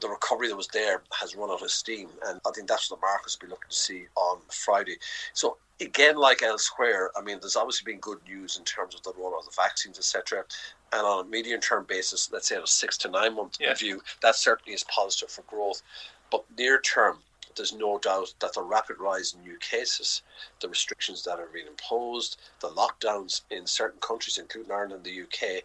the 0.00 0.08
recovery 0.08 0.48
that 0.48 0.56
was 0.56 0.68
there 0.68 1.02
has 1.12 1.36
run 1.36 1.50
out 1.50 1.62
of 1.62 1.70
steam, 1.70 2.08
and 2.26 2.40
I 2.46 2.50
think 2.52 2.68
that's 2.68 2.90
what 2.90 3.00
the 3.00 3.06
markets 3.06 3.38
will 3.40 3.48
be 3.48 3.50
looking 3.50 3.70
to 3.70 3.76
see 3.76 4.06
on 4.16 4.38
Friday. 4.50 4.96
So 5.32 5.58
again, 5.80 6.16
like 6.16 6.42
elsewhere, 6.42 7.10
I 7.16 7.22
mean, 7.22 7.38
there's 7.40 7.56
obviously 7.56 7.92
been 7.92 8.00
good 8.00 8.18
news 8.26 8.58
in 8.58 8.64
terms 8.64 8.94
of 8.94 9.02
the 9.02 9.12
rollout 9.12 9.40
of 9.40 9.44
the 9.46 9.56
vaccines, 9.56 9.98
etc. 9.98 10.44
And 10.92 11.06
on 11.06 11.24
a 11.24 11.28
medium-term 11.28 11.86
basis, 11.88 12.30
let's 12.32 12.48
say 12.48 12.56
on 12.56 12.62
a 12.62 12.66
six 12.66 12.96
to 12.98 13.08
nine-month 13.08 13.58
yeah. 13.60 13.74
view, 13.74 14.02
that 14.22 14.36
certainly 14.36 14.74
is 14.74 14.84
positive 14.84 15.30
for 15.30 15.42
growth. 15.42 15.82
But 16.30 16.44
near-term, 16.56 17.18
there's 17.56 17.72
no 17.72 17.98
doubt 17.98 18.34
that 18.40 18.52
the 18.54 18.62
rapid 18.62 18.98
rise 18.98 19.34
in 19.34 19.42
new 19.42 19.58
cases, 19.58 20.22
the 20.60 20.68
restrictions 20.68 21.22
that 21.24 21.38
are 21.38 21.48
being 21.52 21.66
imposed, 21.66 22.40
the 22.60 22.68
lockdowns 22.68 23.42
in 23.50 23.66
certain 23.66 24.00
countries, 24.00 24.38
including 24.38 24.72
Ireland 24.72 24.92
and 24.92 25.04
the 25.04 25.22
UK, 25.22 25.62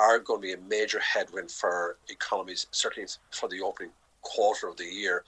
are 0.00 0.18
going 0.18 0.40
to 0.40 0.46
be 0.46 0.52
a 0.54 0.68
major 0.68 0.98
headwind 0.98 1.50
for 1.50 1.98
economies, 2.08 2.66
certainly 2.70 3.08
for 3.30 3.48
the 3.48 3.60
opening 3.60 3.90
quarter 4.22 4.66
of 4.66 4.76
the 4.76 4.84
year. 4.84 5.24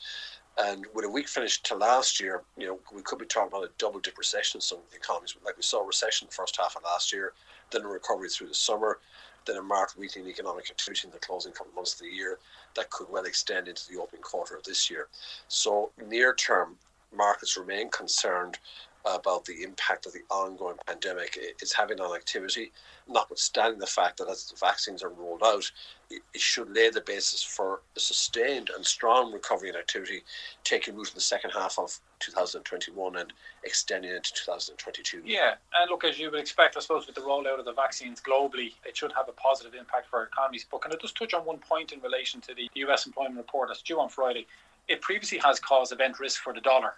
And 0.58 0.86
with 0.94 1.04
a 1.04 1.08
weak 1.08 1.28
finish 1.28 1.62
to 1.62 1.74
last 1.74 2.20
year, 2.20 2.42
you 2.56 2.66
know, 2.66 2.78
we 2.94 3.02
could 3.02 3.18
be 3.18 3.26
talking 3.26 3.48
about 3.48 3.64
a 3.64 3.70
double 3.78 4.00
dip 4.00 4.18
recession 4.18 4.58
in 4.58 4.62
some 4.62 4.78
economies. 4.94 5.34
Like 5.44 5.56
we 5.56 5.62
saw 5.62 5.82
a 5.82 5.86
recession 5.86 6.26
the 6.28 6.34
first 6.34 6.56
half 6.56 6.76
of 6.76 6.82
last 6.84 7.12
year, 7.12 7.32
then 7.70 7.82
a 7.82 7.88
recovery 7.88 8.28
through 8.28 8.48
the 8.48 8.54
summer, 8.54 8.98
then 9.46 9.56
a 9.56 9.62
marked 9.62 9.98
weakening 9.98 10.28
economic 10.28 10.70
activity 10.70 11.06
in 11.06 11.12
the 11.12 11.18
closing 11.18 11.52
couple 11.52 11.70
of 11.70 11.74
months 11.74 11.94
of 11.94 12.00
the 12.00 12.14
year 12.14 12.38
that 12.76 12.90
could 12.90 13.08
well 13.10 13.24
extend 13.24 13.68
into 13.68 13.88
the 13.90 13.98
opening 14.00 14.22
quarter 14.22 14.56
of 14.56 14.62
this 14.64 14.90
year. 14.90 15.08
So 15.48 15.90
near 16.06 16.34
term, 16.34 16.76
markets 17.14 17.56
remain 17.56 17.90
concerned 17.90 18.58
about 19.04 19.44
the 19.44 19.62
impact 19.62 20.06
of 20.06 20.12
the 20.12 20.22
ongoing 20.30 20.76
pandemic 20.86 21.38
is 21.60 21.72
having 21.72 22.00
on 22.00 22.14
activity, 22.14 22.72
notwithstanding 23.08 23.78
the 23.78 23.86
fact 23.86 24.18
that 24.18 24.28
as 24.28 24.46
the 24.46 24.56
vaccines 24.56 25.02
are 25.02 25.10
rolled 25.10 25.42
out, 25.44 25.70
it 26.10 26.22
should 26.40 26.70
lay 26.70 26.90
the 26.90 27.00
basis 27.00 27.42
for 27.42 27.80
a 27.96 28.00
sustained 28.00 28.70
and 28.74 28.84
strong 28.84 29.32
recovery 29.32 29.70
in 29.70 29.76
activity, 29.76 30.22
taking 30.62 30.94
root 30.94 31.08
in 31.08 31.14
the 31.14 31.20
second 31.20 31.50
half 31.50 31.78
of 31.78 31.98
2021 32.20 33.16
and 33.16 33.32
extending 33.64 34.10
into 34.10 34.32
2022. 34.34 35.22
Yeah, 35.24 35.54
and 35.80 35.90
look, 35.90 36.04
as 36.04 36.18
you 36.18 36.30
would 36.30 36.38
expect, 36.38 36.76
I 36.76 36.80
suppose, 36.80 37.06
with 37.06 37.16
the 37.16 37.22
rollout 37.22 37.58
of 37.58 37.64
the 37.64 37.72
vaccines 37.72 38.20
globally, 38.20 38.72
it 38.84 38.96
should 38.96 39.12
have 39.12 39.28
a 39.28 39.32
positive 39.32 39.74
impact 39.74 40.08
for 40.08 40.20
our 40.20 40.24
economies. 40.26 40.66
But 40.70 40.82
can 40.82 40.92
I 40.92 40.96
just 41.00 41.16
touch 41.16 41.34
on 41.34 41.44
one 41.44 41.58
point 41.58 41.92
in 41.92 42.00
relation 42.00 42.40
to 42.42 42.54
the 42.54 42.68
US 42.86 43.06
employment 43.06 43.36
report 43.36 43.68
that's 43.68 43.82
due 43.82 43.98
on 43.98 44.08
Friday? 44.08 44.46
It 44.88 45.00
previously 45.00 45.38
has 45.38 45.58
caused 45.58 45.92
event 45.92 46.20
risk 46.20 46.42
for 46.42 46.52
the 46.52 46.60
dollar. 46.60 46.94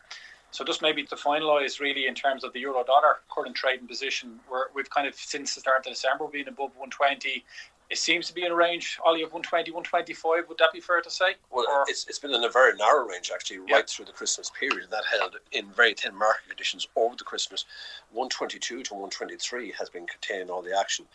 So 0.55 0.65
just 0.65 0.83
maybe 0.83 1.03
to 1.03 1.17
finalise 1.17 1.81
really 1.81 2.07
in 2.07 2.15
terms 2.15 2.45
of 2.45 2.53
the 2.53 2.61
euro 2.61 2.85
dollar 2.85 3.17
current 3.29 3.57
trading 3.57 3.89
position, 3.89 4.39
where 4.49 4.67
we've 4.73 4.89
kind 4.89 5.09
of 5.09 5.17
since 5.17 5.53
the 5.53 5.61
start 5.61 5.85
of 5.85 5.93
December 5.93 6.29
been 6.29 6.47
above 6.47 6.71
120. 6.77 7.45
It 7.91 7.99
seems 7.99 8.27
to 8.29 8.35
be 8.35 8.45
in 8.45 8.51
a 8.51 8.55
range, 8.55 8.99
Ollie, 9.05 9.23
of 9.23 9.33
120, 9.33 9.71
125. 9.71 10.49
Would 10.49 10.59
that 10.59 10.73
be 10.73 10.81
fair 10.81 11.01
to 11.03 11.11
say? 11.11 11.35
Well, 11.51 11.67
Or- 11.69 11.85
it's, 11.87 12.07
it's 12.09 12.19
been 12.19 12.33
in 12.33 12.43
a 12.45 12.49
very 12.49 12.75
narrow 12.77 13.07
range 13.07 13.31
actually, 13.33 13.61
Yeah. 13.69 13.77
right 13.77 13.89
through 13.89 14.07
the 14.07 14.13
Christmas 14.13 14.51
period. 14.59 14.91
That 14.91 15.05
held 15.05 15.37
in 15.53 15.71
very 15.73 15.95
thin 15.95 16.15
market 16.15 16.49
conditions 16.49 16.89
over 16.97 17.15
the 17.15 17.25
Christmas. 17.25 17.67
122 18.13 18.83
to 18.85 18.95
123 18.95 19.73
has 19.79 19.91
been 19.91 20.07
containing 20.07 20.51
all 20.51 20.63
the 20.63 20.77
action. 20.79 21.07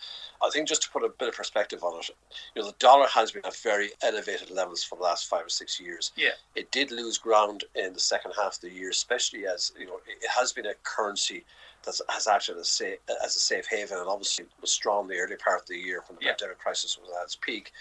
I 0.42 0.50
think 0.52 0.68
just 0.68 0.84
to 0.84 0.90
put 0.92 1.04
a 1.04 1.10
bit 1.10 1.28
of 1.30 1.36
perspective 1.36 1.84
on 1.84 2.00
it, 2.00 2.10
you 2.56 2.62
know, 2.62 2.68
the 2.68 2.76
dollar 2.80 3.08
has 3.08 3.32
been 3.32 3.46
at 3.46 3.56
very 3.56 3.90
elevated 4.02 4.52
levels 4.52 4.84
for 4.84 4.96
the 4.96 5.04
last 5.04 5.28
five 5.28 5.46
or 5.46 5.50
six 5.50 5.80
years. 5.80 6.12
Yeah. 6.16 6.32
It 6.56 6.72
did 6.72 6.92
lose 6.92 7.18
ground 7.18 7.64
in 7.76 7.94
the 7.94 8.00
second 8.00 8.34
half 8.38 8.56
of 8.56 8.62
the 8.62 8.70
year, 8.70 8.90
especially 8.90 9.48
as 9.48 9.72
you 9.78 9.86
know, 9.86 10.00
it 10.08 10.30
has 10.30 10.54
been 10.54 10.68
a 10.68 10.76
currency 10.84 11.46
that 11.84 12.00
has 12.10 12.28
acted 12.28 12.58
as, 12.58 12.82
as 13.24 13.36
a 13.36 13.40
safe 13.40 13.68
haven 13.68 13.98
and 13.98 14.08
obviously 14.08 14.46
was 14.62 14.72
strong 14.72 15.08
the 15.08 15.18
early 15.18 15.36
part 15.38 15.62
of 15.62 15.68
the 15.68 15.78
year 15.78 16.04
when 16.08 16.18
the 16.20 16.26
Yeah. 16.26 16.32
pandemic 16.32 16.60
crisis 16.60 16.98
was 17.00 17.10
at 17.18 17.24
its 17.24 17.36
peak. 17.36 17.72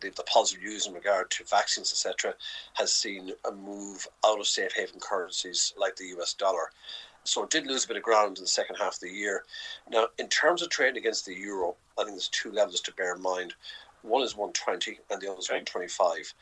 The, 0.00 0.10
the 0.10 0.22
positive 0.24 0.62
news 0.62 0.86
in 0.86 0.92
regard 0.94 1.30
to 1.32 1.44
vaccines, 1.44 1.90
etc., 1.90 2.34
has 2.74 2.92
seen 2.92 3.32
a 3.46 3.52
move 3.52 4.06
out 4.24 4.40
of 4.40 4.46
safe 4.46 4.72
haven 4.74 5.00
currencies 5.00 5.72
like 5.76 5.96
the 5.96 6.06
US 6.18 6.34
dollar. 6.34 6.70
So 7.24 7.42
it 7.42 7.50
did 7.50 7.66
lose 7.66 7.84
a 7.84 7.88
bit 7.88 7.96
of 7.96 8.02
ground 8.04 8.38
in 8.38 8.44
the 8.44 8.48
second 8.48 8.76
half 8.76 8.94
of 8.94 9.00
the 9.00 9.10
year. 9.10 9.44
Now, 9.90 10.08
in 10.18 10.28
terms 10.28 10.62
of 10.62 10.68
trading 10.68 10.98
against 10.98 11.26
the 11.26 11.34
euro, 11.34 11.76
I 11.98 12.02
think 12.04 12.14
there's 12.14 12.28
two 12.28 12.52
levels 12.52 12.80
to 12.82 12.92
bear 12.92 13.14
in 13.16 13.22
mind. 13.22 13.54
One 14.02 14.22
is 14.22 14.36
120 14.36 15.00
and 15.10 15.20
the 15.20 15.28
other 15.30 15.38
is 15.40 15.46
Okay. 15.50 15.54
125. 15.58 16.34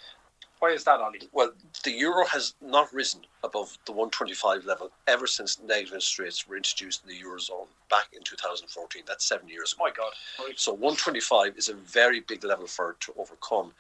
Why 0.64 0.70
is 0.70 0.84
that, 0.84 0.98
Ollie? 0.98 1.28
Well, 1.30 1.52
the 1.82 1.90
euro 1.90 2.24
has 2.24 2.54
not 2.62 2.90
risen 2.90 3.20
above 3.42 3.76
the 3.84 3.92
125 3.92 4.64
level 4.64 4.90
ever 5.06 5.26
since 5.26 5.60
negative 5.60 5.92
interest 5.92 6.18
rates 6.18 6.48
were 6.48 6.56
introduced 6.56 7.02
in 7.04 7.10
the 7.10 7.22
eurozone 7.22 7.66
back 7.90 8.06
in 8.14 8.22
2014. 8.22 9.02
That's 9.06 9.26
seven 9.26 9.46
years 9.46 9.74
ago. 9.74 9.84
My 9.84 9.90
God. 9.90 10.12
So 10.56 10.72
125 10.72 11.58
is 11.58 11.68
a 11.68 11.74
very 11.74 12.20
big 12.20 12.44
level 12.44 12.66
for 12.66 12.92
it 12.92 13.00
to 13.00 13.12
overcome. 13.18 13.72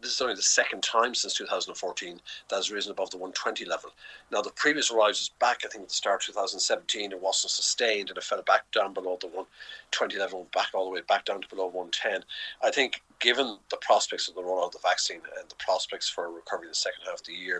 This 0.00 0.14
is 0.14 0.20
only 0.20 0.34
the 0.34 0.42
second 0.42 0.82
time 0.82 1.14
since 1.14 1.34
2014 1.34 2.20
that 2.48 2.56
has 2.56 2.70
risen 2.70 2.92
above 2.92 3.10
the 3.10 3.18
120 3.18 3.66
level. 3.66 3.90
Now, 4.30 4.40
the 4.40 4.50
previous 4.50 4.90
rise 4.90 5.18
was 5.20 5.30
back, 5.38 5.60
I 5.64 5.68
think, 5.68 5.82
at 5.82 5.88
the 5.88 5.94
start 5.94 6.22
of 6.22 6.34
2017. 6.34 7.12
It 7.12 7.20
wasn't 7.20 7.50
sustained 7.50 8.08
and 8.08 8.16
it 8.16 8.24
fell 8.24 8.42
back 8.42 8.70
down 8.72 8.94
below 8.94 9.18
the 9.20 9.26
120 9.26 10.16
level, 10.18 10.46
back 10.54 10.68
all 10.72 10.84
the 10.86 10.90
way 10.90 11.02
back 11.06 11.26
down 11.26 11.42
to 11.42 11.48
below 11.48 11.66
110. 11.66 12.24
I 12.62 12.70
think, 12.70 13.02
given 13.18 13.58
the 13.70 13.76
prospects 13.76 14.28
of 14.28 14.34
the 14.34 14.42
rollout 14.42 14.66
of 14.66 14.72
the 14.72 14.78
vaccine 14.82 15.20
and 15.38 15.48
the 15.48 15.56
prospects 15.56 16.08
for 16.08 16.30
recovery 16.30 16.66
in 16.66 16.70
the 16.70 16.74
second 16.74 17.02
half 17.04 17.20
of 17.20 17.26
the 17.26 17.34
year, 17.34 17.58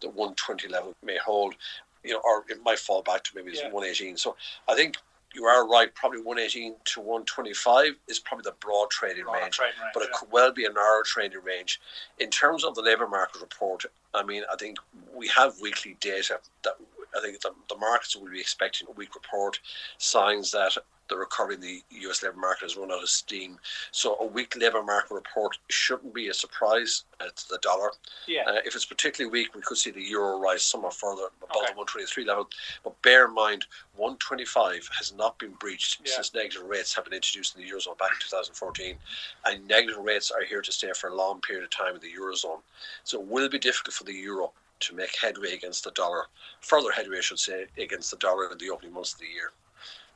the 0.00 0.08
120 0.08 0.68
level 0.68 0.94
may 1.04 1.18
hold, 1.18 1.54
you 2.02 2.12
know, 2.12 2.22
or 2.24 2.44
it 2.48 2.62
might 2.64 2.78
fall 2.78 3.02
back 3.02 3.24
to 3.24 3.30
maybe 3.34 3.52
Yeah. 3.52 3.68
118. 3.68 4.16
So 4.16 4.36
I 4.68 4.74
think 4.74 4.96
you 5.34 5.44
are 5.44 5.68
right. 5.68 5.94
Probably 5.94 6.20
118 6.20 6.74
to 6.84 7.00
125 7.00 7.94
is 8.08 8.18
probably 8.18 8.44
the 8.44 8.54
broad 8.60 8.90
trading 8.90 9.24
Broad 9.24 9.42
range, 9.42 9.56
trading 9.56 9.80
range, 9.80 9.90
but 9.94 10.02
it 10.02 10.10
yeah. 10.12 10.18
could 10.18 10.32
well 10.32 10.52
be 10.52 10.64
a 10.64 10.72
narrow 10.72 11.02
trading 11.04 11.42
range. 11.42 11.80
In 12.18 12.30
terms 12.30 12.64
of 12.64 12.74
the 12.74 12.82
labour 12.82 13.08
market 13.08 13.40
report, 13.40 13.84
I 14.14 14.22
mean, 14.22 14.42
I 14.52 14.56
think 14.56 14.78
we 15.14 15.28
have 15.28 15.54
weekly 15.60 15.96
data 16.00 16.40
that 16.62 16.74
I 17.16 17.20
think 17.20 17.40
the, 17.40 17.50
the 17.68 17.76
markets 17.76 18.16
will 18.16 18.30
be 18.30 18.40
expecting 18.40 18.88
a 18.88 18.92
weak 18.92 19.14
report, 19.14 19.60
signs 19.98 20.50
that 20.52 20.76
the 21.10 21.16
recovery 21.16 21.56
in 21.56 21.60
the 21.60 21.82
US 22.08 22.22
labour 22.22 22.38
market 22.38 22.62
has 22.62 22.76
run 22.78 22.90
out 22.90 23.02
of 23.02 23.08
steam. 23.10 23.58
So 23.90 24.16
a 24.20 24.26
weak 24.26 24.56
labour 24.56 24.82
market 24.82 25.12
report 25.14 25.58
shouldn't 25.68 26.14
be 26.14 26.28
a 26.28 26.34
surprise 26.34 27.04
uh, 27.20 27.26
to 27.26 27.48
the 27.50 27.58
dollar. 27.60 27.90
Yeah. 28.26 28.44
Uh, 28.46 28.60
if 28.64 28.74
it's 28.74 28.86
particularly 28.86 29.30
weak, 29.30 29.54
we 29.54 29.60
could 29.60 29.76
see 29.76 29.90
the 29.90 30.00
euro 30.02 30.38
rise 30.38 30.62
somewhat 30.62 30.94
further 30.94 31.24
above 31.42 31.56
Okay. 31.56 31.66
the 31.72 31.76
123 31.76 32.24
level. 32.24 32.48
But 32.82 33.00
bear 33.02 33.26
in 33.26 33.34
mind, 33.34 33.66
125 33.96 34.88
has 34.98 35.12
not 35.12 35.38
been 35.38 35.52
breached 35.52 36.00
Yeah. 36.04 36.14
since 36.14 36.32
negative 36.32 36.62
rates 36.62 36.94
have 36.94 37.04
been 37.04 37.12
introduced 37.12 37.54
in 37.54 37.62
the 37.62 37.70
eurozone 37.70 37.98
back 37.98 38.12
in 38.12 38.18
2014, 38.20 38.96
and 39.44 39.68
negative 39.68 39.98
rates 39.98 40.30
are 40.30 40.42
here 40.42 40.62
to 40.62 40.72
stay 40.72 40.90
for 40.94 41.10
a 41.10 41.14
long 41.14 41.40
period 41.42 41.64
of 41.64 41.70
time 41.70 41.94
in 41.94 42.00
the 42.00 42.12
eurozone. 42.12 42.62
So 43.04 43.20
it 43.20 43.26
will 43.26 43.50
be 43.50 43.58
difficult 43.58 43.94
for 43.94 44.04
the 44.04 44.14
euro 44.14 44.52
to 44.80 44.94
make 44.94 45.16
headway 45.20 45.54
against 45.54 45.84
the 45.84 45.90
dollar, 45.92 46.26
further 46.60 46.90
headway, 46.90 47.18
I 47.18 47.20
should 47.20 47.38
say, 47.38 47.66
against 47.78 48.10
the 48.10 48.16
dollar 48.18 48.50
in 48.50 48.58
the 48.58 48.70
opening 48.70 48.92
months 48.92 49.14
of 49.14 49.20
the 49.20 49.26
year. 49.26 49.52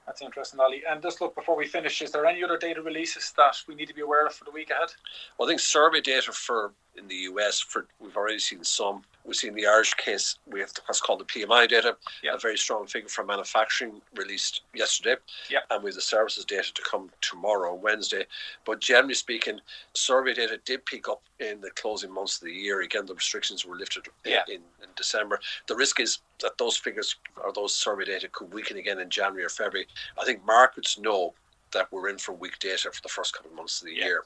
That's 0.09 0.23
interesting, 0.23 0.59
Ollie. 0.59 0.83
And 0.89 1.03
just 1.03 1.21
look, 1.21 1.35
before 1.35 1.55
we 1.55 1.67
finish, 1.67 2.01
is 2.01 2.11
there 2.11 2.25
any 2.25 2.43
other 2.43 2.57
data 2.57 2.81
releases 2.81 3.31
that 3.37 3.57
we 3.69 3.75
need 3.75 3.89
to 3.89 3.95
be 3.95 4.01
aware 4.01 4.27
of 4.27 4.35
for 4.35 4.45
the 4.45 4.51
week 4.51 4.71
ahead? 4.71 4.89
Well, 5.37 5.47
I 5.47 5.51
think 5.51 5.61
survey 5.61 6.01
data 6.01 6.33
for 6.33 6.73
in 6.97 7.07
the 7.09 7.15
US 7.33 7.61
for 7.61 7.87
we've 8.01 8.17
already 8.17 8.39
seen 8.39 8.65
some. 8.65 9.05
We've 9.29 9.37
seen 9.37 9.53
the 9.55 9.67
Irish 9.67 9.93
case. 9.95 10.37
We 10.47 10.61
have 10.61 10.73
what's 10.87 11.03
called 11.03 11.21
the 11.21 11.25
PMI 11.27 11.69
data, 11.69 11.99
Yeah. 12.23 12.33
a 12.35 12.39
very 12.39 12.57
strong 12.57 12.87
figure 12.87 13.11
for 13.11 13.25
manufacturing 13.25 14.01
released 14.17 14.63
yesterday, 14.73 15.17
Yeah. 15.51 15.61
and 15.71 15.83
we 15.83 15.89
have 15.91 15.97
the 15.97 16.01
services 16.01 16.47
data 16.47 16.73
to 16.73 16.83
come 16.83 17.13
tomorrow, 17.21 17.75
Wednesday. 17.75 18.27
But 18.65 18.81
generally 18.81 19.13
speaking, 19.13 19.61
survey 19.93 20.33
data 20.33 20.57
did 20.65 20.87
pick 20.87 21.09
up 21.11 21.23
in 21.41 21.61
the 21.61 21.71
closing 21.73 22.11
months 22.11 22.37
of 22.37 22.45
the 22.47 22.55
year. 22.55 22.81
Again, 22.81 23.05
the 23.05 23.15
restrictions 23.15 23.67
were 23.67 23.77
lifted 23.77 24.09
Yeah. 24.25 24.45
in, 24.49 24.65
in 24.83 24.89
December. 24.97 25.41
The 25.67 25.77
risk 25.77 26.01
is 26.01 26.21
that 26.39 26.57
those 26.57 26.79
figures 26.79 27.17
or 27.37 27.53
those 27.53 27.75
survey 27.77 28.07
data 28.07 28.29
could 28.31 28.51
weaken 28.55 28.79
again 28.79 28.99
in 28.99 29.11
January 29.11 29.45
or 29.45 29.51
February. 29.51 29.89
I 30.17 30.25
think 30.25 30.43
markets 30.47 30.97
know 30.97 31.35
that 31.73 31.91
we're 31.93 32.09
in 32.09 32.19
for 32.19 32.33
weak 32.33 32.59
data 32.59 32.91
for 32.93 33.03
the 33.03 33.09
first 33.09 33.35
couple 33.35 33.51
of 33.51 33.57
months 33.57 33.81
of 33.81 33.87
the 33.87 33.95
Yeah. 33.95 34.05
year. 34.05 34.25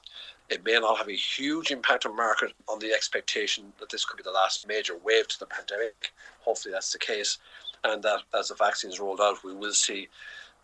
It 0.48 0.64
may 0.64 0.78
not 0.78 0.98
have 0.98 1.08
a 1.08 1.12
huge 1.16 1.70
impact 1.70 2.04
on 2.06 2.14
market 2.14 2.52
on 2.68 2.78
the 2.78 2.92
expectation 2.92 3.72
that 3.78 3.88
this 3.90 4.04
could 4.04 4.16
be 4.16 4.22
the 4.22 4.30
last 4.30 4.66
major 4.66 4.96
wave 4.96 5.28
to 5.28 5.38
the 5.38 5.46
pandemic. 5.46 6.12
Hopefully 6.40 6.72
that's 6.72 6.92
the 6.92 6.98
case. 6.98 7.38
And 7.84 8.02
that 8.02 8.22
as 8.34 8.48
the 8.48 8.54
vaccines 8.54 9.00
rolled 9.00 9.20
out, 9.20 9.42
we 9.42 9.54
will 9.54 9.74
see 9.74 10.08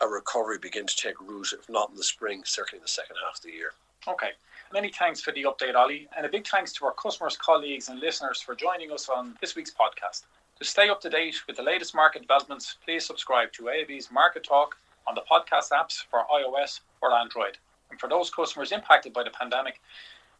a 0.00 0.06
recovery 0.06 0.58
begin 0.58 0.86
to 0.86 0.96
take 0.96 1.20
root, 1.20 1.52
if 1.52 1.68
not 1.68 1.90
in 1.90 1.96
the 1.96 2.04
spring, 2.04 2.44
certainly 2.44 2.78
in 2.78 2.82
the 2.82 2.88
second 2.88 3.16
half 3.24 3.36
of 3.36 3.42
the 3.42 3.50
year. 3.50 3.72
Okay. 4.06 4.32
Many 4.72 4.90
thanks 4.92 5.20
for 5.20 5.32
the 5.32 5.44
update, 5.44 5.74
Ollie, 5.74 6.08
and 6.16 6.26
a 6.26 6.28
big 6.28 6.46
thanks 6.46 6.72
to 6.74 6.84
our 6.84 6.92
customers, 6.92 7.36
colleagues, 7.36 7.88
and 7.88 7.98
listeners 7.98 8.40
for 8.40 8.54
joining 8.54 8.92
us 8.92 9.08
on 9.08 9.36
this 9.40 9.54
week's 9.56 9.72
podcast. 9.72 10.24
To 10.58 10.64
stay 10.64 10.88
up 10.88 11.00
to 11.00 11.10
date 11.10 11.46
with 11.46 11.56
the 11.56 11.62
latest 11.62 11.94
market 11.94 12.22
developments, 12.22 12.76
please 12.84 13.04
subscribe 13.06 13.52
to 13.52 13.62
AIB's 13.64 14.10
Market 14.10 14.44
Talk 14.44 14.76
on 15.08 15.14
the 15.14 15.22
podcast 15.30 15.70
apps 15.72 16.04
for 16.10 16.24
iOS 16.34 16.80
or 17.00 17.12
Android. 17.12 17.58
And 17.90 17.98
for 17.98 18.08
those 18.08 18.30
customers 18.30 18.72
impacted 18.72 19.12
by 19.12 19.24
the 19.24 19.30
pandemic, 19.30 19.80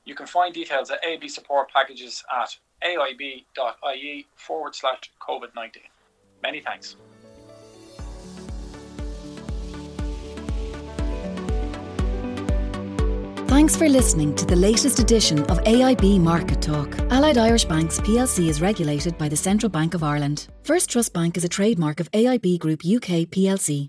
you 0.04 0.14
can 0.14 0.26
find 0.26 0.54
details 0.54 0.90
at 0.90 1.02
AIB 1.02 1.30
support 1.30 1.70
packages 1.70 2.24
at 2.30 2.56
aib.ie 2.82 4.26
forward 4.36 4.74
slash 4.74 5.10
COVID 5.20 5.54
19. 5.54 5.82
Many 6.42 6.60
thanks. 6.60 6.96
Thanks 13.48 13.74
for 13.74 13.88
listening 13.88 14.34
to 14.36 14.44
the 14.46 14.54
latest 14.54 14.98
edition 14.98 15.40
of 15.46 15.58
AIB 15.64 16.20
Market 16.20 16.62
Talk. 16.62 16.96
Allied 17.10 17.38
Irish 17.38 17.64
Banks 17.64 17.98
plc 17.98 18.46
is 18.46 18.60
regulated 18.60 19.18
by 19.18 19.28
the 19.28 19.36
Central 19.36 19.68
Bank 19.68 19.94
of 19.94 20.02
Ireland. 20.02 20.48
First 20.62 20.90
Trust 20.90 21.12
Bank 21.12 21.36
is 21.36 21.44
a 21.44 21.48
trademark 21.48 21.98
of 21.98 22.10
AIB 22.12 22.58
Group 22.60 22.82
UK 22.84 23.26
plc, 23.26 23.88